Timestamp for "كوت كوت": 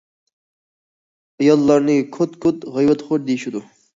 2.17-2.65